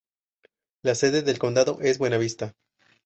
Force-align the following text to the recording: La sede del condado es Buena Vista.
La 0.83 0.95
sede 0.95 1.21
del 1.21 1.37
condado 1.37 1.77
es 1.79 1.99
Buena 1.99 2.17
Vista. 2.17 2.55